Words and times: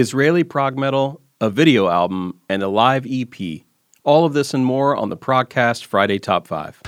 Israeli 0.00 0.44
prog 0.44 0.78
metal, 0.78 1.20
a 1.42 1.50
video 1.50 1.88
album, 1.88 2.40
and 2.48 2.62
a 2.62 2.68
live 2.68 3.06
EP. 3.06 3.60
All 4.02 4.24
of 4.24 4.32
this 4.32 4.54
and 4.54 4.64
more 4.64 4.96
on 4.96 5.10
the 5.10 5.16
Progcast 5.16 5.84
Friday 5.84 6.18
Top 6.18 6.46
5. 6.46 6.80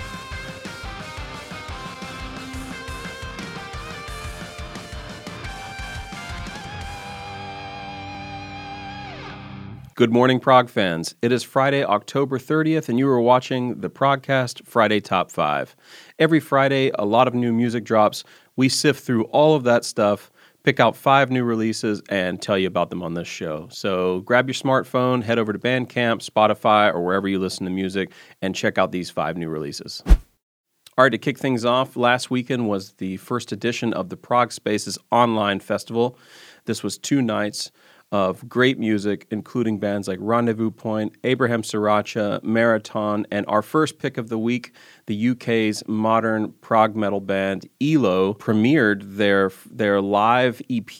Good 9.94 10.10
morning, 10.10 10.40
Prog 10.40 10.70
fans. 10.70 11.14
It 11.20 11.32
is 11.32 11.42
Friday, 11.42 11.84
October 11.84 12.38
30th, 12.38 12.88
and 12.88 12.98
you 12.98 13.06
are 13.10 13.20
watching 13.20 13.82
the 13.82 13.90
Progcast 13.90 14.66
Friday 14.66 15.00
Top 15.00 15.30
5. 15.30 15.76
Every 16.18 16.40
Friday, 16.40 16.90
a 16.98 17.04
lot 17.04 17.28
of 17.28 17.34
new 17.34 17.52
music 17.52 17.84
drops. 17.84 18.24
We 18.56 18.70
sift 18.70 19.04
through 19.04 19.24
all 19.24 19.54
of 19.54 19.64
that 19.64 19.84
stuff, 19.84 20.31
pick 20.62 20.80
out 20.80 20.96
five 20.96 21.30
new 21.30 21.44
releases, 21.44 22.02
and 22.08 22.40
tell 22.40 22.56
you 22.56 22.66
about 22.66 22.90
them 22.90 23.02
on 23.02 23.14
this 23.14 23.28
show. 23.28 23.68
So 23.70 24.20
grab 24.20 24.48
your 24.48 24.54
smartphone, 24.54 25.22
head 25.22 25.38
over 25.38 25.52
to 25.52 25.58
Bandcamp, 25.58 26.28
Spotify, 26.28 26.92
or 26.92 27.04
wherever 27.04 27.28
you 27.28 27.38
listen 27.38 27.64
to 27.64 27.72
music, 27.72 28.12
and 28.40 28.54
check 28.54 28.78
out 28.78 28.92
these 28.92 29.10
five 29.10 29.36
new 29.36 29.48
releases. 29.48 30.02
All 30.06 31.04
right, 31.04 31.10
to 31.10 31.18
kick 31.18 31.38
things 31.38 31.64
off, 31.64 31.96
last 31.96 32.30
weekend 32.30 32.68
was 32.68 32.92
the 32.92 33.16
first 33.16 33.50
edition 33.50 33.94
of 33.94 34.10
the 34.10 34.16
Prog 34.16 34.52
Spaces 34.52 34.98
Online 35.10 35.58
Festival. 35.58 36.18
This 36.66 36.82
was 36.82 36.98
two 36.98 37.22
nights 37.22 37.72
of 38.12 38.46
great 38.46 38.78
music, 38.78 39.26
including 39.30 39.78
bands 39.78 40.06
like 40.06 40.18
Rendezvous 40.20 40.70
Point, 40.70 41.16
Abraham 41.24 41.62
Sriracha, 41.62 42.44
Marathon, 42.44 43.26
and 43.30 43.46
our 43.48 43.62
first 43.62 43.98
pick 43.98 44.18
of 44.18 44.28
the 44.28 44.38
week, 44.38 44.74
the 45.06 45.30
UK's 45.30 45.82
modern 45.88 46.52
prog 46.60 46.94
metal 46.94 47.20
band 47.20 47.66
Ihlo, 47.80 48.38
premiered 48.38 49.16
their 49.16 49.50
their 49.70 50.02
live 50.02 50.60
EP 50.70 50.90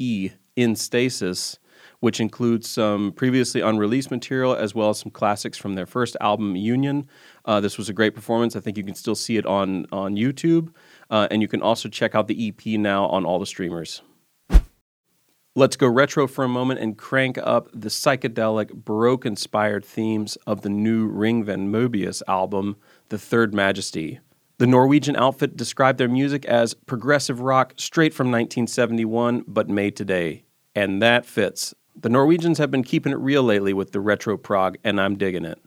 in 0.57 0.75
Stasis, 0.75 1.59
which 2.01 2.19
includes 2.19 2.69
some 2.69 3.13
previously 3.13 3.61
unreleased 3.61 4.11
material 4.11 4.57
as 4.57 4.75
well 4.75 4.89
as 4.89 4.99
some 4.99 5.13
classics 5.13 5.59
from 5.59 5.75
their 5.75 5.87
first 5.87 6.17
album, 6.23 6.57
Union. 6.57 7.07
Uh, 7.45 7.61
this 7.61 7.77
was 7.77 7.91
a 7.91 7.93
great 7.93 8.15
performance. 8.15 8.57
I 8.57 8.61
think 8.61 8.79
you 8.79 8.85
can 8.85 8.95
still 8.95 9.15
see 9.15 9.37
it 9.37 9.45
on 9.45 9.85
on 9.93 10.17
YouTube, 10.17 10.73
uh, 11.11 11.29
and 11.31 11.43
you 11.43 11.49
can 11.49 11.61
also 11.61 11.91
check 11.91 12.15
out 12.15 12.27
the 12.27 12.49
EP 12.49 12.81
now 12.81 13.05
on 13.09 13.27
all 13.27 13.39
the 13.39 13.45
streamers. 13.45 14.01
Let's 15.55 15.77
go 15.77 15.87
retro 15.87 16.27
for 16.27 16.45
a 16.45 16.49
moment 16.49 16.81
and 16.81 16.97
crank 16.97 17.37
up 17.37 17.69
the 17.75 17.91
psychedelic, 17.91 18.73
Baroque 18.73 19.27
inspired 19.27 19.85
themes 19.85 20.37
of 20.47 20.63
the 20.63 20.71
new 20.71 21.07
Ring 21.07 21.45
Van 21.45 21.71
Moebius 21.71 22.23
album, 22.27 22.77
The 23.11 23.19
Third 23.19 23.53
Majesty. 23.53 24.21
The 24.57 24.67
Norwegian 24.67 25.15
outfit 25.15 25.55
described 25.55 25.99
their 25.99 26.09
music 26.09 26.47
as 26.47 26.73
progressive 26.73 27.41
rock 27.41 27.75
straight 27.77 28.15
from 28.15 28.29
1971, 28.29 29.45
but 29.47 29.69
made 29.69 29.95
today. 29.95 30.45
And 30.75 31.03
that 31.03 31.27
fits. 31.27 31.75
The 31.95 32.09
Norwegians 32.09 32.57
have 32.57 32.71
been 32.71 32.83
keeping 32.83 33.13
it 33.13 33.19
real 33.19 33.43
lately 33.43 33.75
with 33.75 33.93
the 33.93 34.01
retro 34.01 34.39
prog, 34.39 34.79
and 34.83 34.99
I'm 34.99 35.19
digging 35.19 35.45
it. 35.45 35.59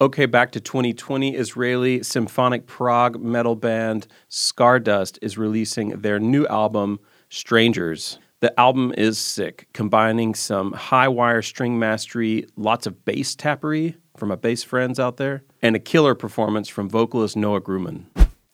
Okay, 0.00 0.26
back 0.26 0.52
to 0.52 0.60
2020. 0.60 1.34
Israeli 1.34 2.04
symphonic 2.04 2.68
prog 2.68 3.20
metal 3.20 3.56
band 3.56 4.06
Scardust 4.30 5.18
is 5.20 5.36
releasing 5.36 6.02
their 6.02 6.20
new 6.20 6.46
album, 6.46 7.00
Strangers. 7.28 8.18
The 8.42 8.58
album 8.58 8.92
is 8.98 9.18
sick, 9.18 9.68
combining 9.72 10.34
some 10.34 10.72
high 10.72 11.06
wire 11.06 11.42
string 11.42 11.78
mastery, 11.78 12.44
lots 12.56 12.88
of 12.88 13.04
bass 13.04 13.36
tappery 13.36 13.94
from 14.16 14.30
my 14.30 14.34
bass 14.34 14.64
friends 14.64 14.98
out 14.98 15.16
there, 15.16 15.44
and 15.62 15.76
a 15.76 15.78
killer 15.78 16.16
performance 16.16 16.68
from 16.68 16.90
vocalist 16.90 17.36
Noa 17.36 17.60
Gruman. 17.60 18.06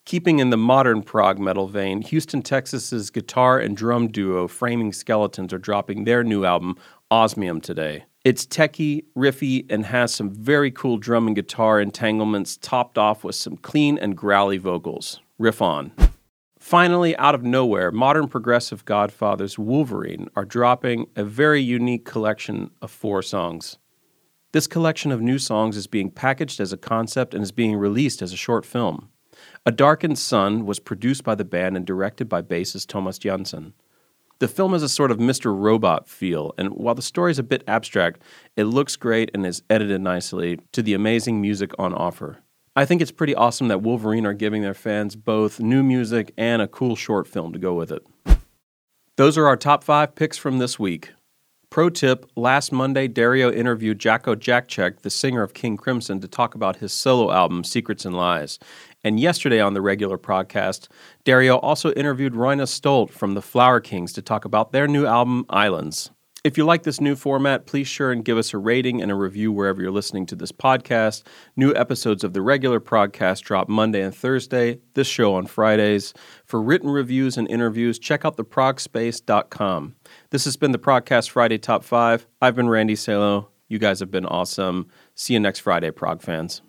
Keeping 0.05 0.41
in 0.41 0.51
the 0.51 0.59
modern 0.59 1.03
prog 1.03 1.39
metal 1.39 1.69
vein, 1.69 2.03
Houston, 2.03 2.43
Texas's 2.43 3.09
guitar 3.09 3.59
and 3.59 3.75
drum 3.75 4.09
duo 4.09 4.47
Framing 4.47 4.93
Skeletons 4.93 5.55
are 5.55 5.59
dropping 5.59 6.05
their 6.05 6.23
new 6.23 6.45
album, 6.45 6.77
Osmium, 7.11 7.59
today. 7.59 8.05
It's 8.27 8.45
techie, 8.45 9.07
riffy, 9.17 9.65
and 9.73 9.87
has 9.87 10.13
some 10.15 10.29
very 10.29 10.71
cool 10.71 10.99
drum 10.99 11.29
and 11.29 11.35
guitar 11.35 11.81
entanglements 11.81 12.59
topped 12.59 12.99
off 12.99 13.25
with 13.25 13.37
some 13.37 13.57
clean 13.57 13.97
and 13.97 14.15
growly 14.15 14.59
vocals. 14.59 15.21
Riff 15.39 15.63
on. 15.63 15.93
Finally, 16.69 17.17
out 17.17 17.35
of 17.35 17.43
nowhere, 17.43 17.91
modern 17.91 18.29
progressive 18.29 18.85
godfathers 18.85 19.59
Wolverine 19.59 20.29
are 20.37 20.45
dropping 20.45 21.07
a 21.17 21.25
very 21.25 21.63
unique 21.63 22.05
collection 22.05 22.71
of 22.83 22.91
four 22.91 23.23
songs. 23.23 23.79
This 24.53 24.67
collection 24.67 25.11
of 25.11 25.23
new 25.23 25.39
songs 25.39 25.79
is 25.79 25.87
being 25.87 26.11
packaged 26.11 26.61
as 26.61 26.71
a 26.71 26.77
concept 26.77 27.33
and 27.33 27.43
is 27.43 27.53
being 27.53 27.75
released 27.75 28.21
as 28.21 28.35
a 28.35 28.37
short 28.37 28.67
film. 28.67 29.09
A 29.65 29.73
Darkened 29.73 30.19
Sun 30.19 30.67
was 30.67 30.79
produced 30.79 31.25
by 31.25 31.35
the 31.35 31.43
band 31.43 31.75
and 31.75 31.87
directed 31.87 32.29
by 32.29 32.43
bassist 32.43 32.89
Thomas 32.89 33.19
Jansson. 33.19 33.73
The 34.39 34.47
film 34.47 34.75
has 34.75 34.83
a 34.83 34.91
sort 34.91 35.11
of 35.11 35.17
Mr. 35.17 35.59
Robot 35.59 36.07
feel, 36.07 36.53
and 36.59 36.69
while 36.75 36.95
the 36.95 37.01
story 37.01 37.31
is 37.31 37.39
a 37.39 37.43
bit 37.43 37.65
abstract, 37.67 38.21
it 38.59 38.65
looks 38.65 38.95
great 38.95 39.31
and 39.33 39.47
is 39.47 39.63
edited 39.71 40.03
nicely 40.03 40.59
to 40.73 40.83
the 40.83 40.93
amazing 40.93 41.41
music 41.41 41.71
on 41.79 41.95
offer. 41.95 42.43
I 42.79 42.85
think 42.85 43.03
it's 43.03 43.11
pretty 43.11 43.35
awesome 43.35 43.67
that 43.69 43.83
Wolverine 43.83 44.25
are 44.25 44.33
giving 44.33 44.63
their 44.63 44.73
fans 44.73 45.17
both 45.17 45.59
new 45.59 45.83
music 45.83 46.33
and 46.39 46.63
a 46.63 46.69
cool 46.69 46.95
short 46.95 47.27
film 47.27 47.53
to 47.53 47.59
go 47.59 47.75
with 47.75 47.91
it. 47.91 48.07
Those 49.17 49.37
are 49.37 49.49
our 49.49 49.57
top 49.57 49.83
five 49.83 50.15
picks 50.15 50.39
from 50.39 50.59
this 50.59 50.79
week. 50.79 51.11
Pro 51.71 51.91
tip 51.91 52.31
last 52.37 52.71
Monday, 52.71 53.09
Dario 53.09 53.51
interviewed 53.51 53.99
Jakko 53.99 54.37
Jakszyk, 54.37 55.01
the 55.01 55.11
singer 55.11 55.43
of 55.43 55.55
King 55.55 55.77
Crimson, 55.77 56.21
to 56.21 56.29
talk 56.29 56.55
about 56.55 56.77
his 56.77 56.93
solo 56.93 57.33
album, 57.33 57.65
Secrets 57.65 58.05
and 58.05 58.17
Lies. 58.17 58.61
And 59.03 59.19
yesterday 59.19 59.59
on 59.61 59.75
the 59.75 59.83
regular 59.83 60.17
podcast, 60.17 60.87
Dario 61.25 61.57
also 61.57 61.91
interviewed 61.95 62.37
Roine 62.37 62.65
Stolt 62.65 63.11
from 63.11 63.35
the 63.35 63.43
Flower 63.43 63.81
Kings 63.81 64.13
to 64.13 64.23
talk 64.23 64.45
about 64.45 64.71
their 64.71 64.87
new 64.87 65.05
album, 65.05 65.47
Islands. 65.51 66.13
If 66.49 66.57
you 66.57 66.65
like 66.65 66.85
this 66.85 66.99
new 66.99 67.15
format, 67.15 67.67
please 67.67 67.89
share 67.89 68.11
and 68.11 68.25
give 68.25 68.39
us 68.39 68.55
a 68.55 68.59
rating 68.59 69.03
and 69.03 69.11
a 69.11 69.15
review 69.15 69.53
wherever 69.53 69.83
you're 69.83 69.91
listening 69.91 70.25
to 70.25 70.35
this 70.35 70.51
podcast. 70.51 71.23
New 71.57 71.75
episodes 71.75 72.25
of 72.25 72.33
the 72.33 72.41
regular 72.41 72.81
podcast 72.81 73.43
drop 73.43 73.69
Monday 73.69 74.01
and 74.01 74.15
Thursday, 74.15 74.81
this 74.95 75.07
show 75.07 75.35
on 75.35 75.45
Fridays. 75.45 76.15
For 76.47 76.63
written 76.63 76.89
reviews 76.89 77.37
and 77.37 77.47
interviews, 77.51 77.99
check 77.99 78.25
out 78.25 78.39
theprogspace.com. 78.39 79.97
This 80.31 80.47
has 80.47 80.57
been 80.57 80.73
the 80.73 80.79
Progcast 80.79 81.29
Friday 81.29 81.59
Top 81.59 81.85
5. 81.85 82.27
I've 82.41 82.57
been 82.57 82.71
Randy 82.71 82.97
Salo. 82.97 83.51
You 83.69 83.79
guys 83.79 84.01
have 84.01 84.11
been 84.11 84.25
awesome. 84.25 84.89
See 85.15 85.35
you 85.35 85.41
next 85.41 85.59
Friday, 85.59 85.91
Prog 85.91 86.23
fans. 86.23 86.63